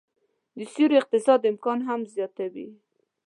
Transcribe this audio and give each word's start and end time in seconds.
د 0.57 0.59
سیوري 0.73 0.95
اقتصاد 1.01 1.39
امکان 1.51 1.79
هم 1.87 1.99
زياتوي 2.13 2.67